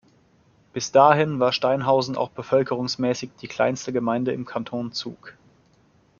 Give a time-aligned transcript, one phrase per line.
[0.73, 5.35] Bis dahin war Steinhausen auch bevölkerungsmässig die kleinste Gemeinde im Kanton Zug.